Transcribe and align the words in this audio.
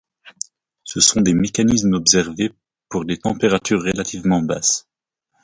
Ce 0.83 0.99
sont 0.99 1.21
des 1.21 1.35
mécanismes 1.35 1.93
observés 1.93 2.51
pour 2.89 3.05
des 3.05 3.19
températures 3.19 3.83
relativement 3.83 4.41
basses. 4.41 4.87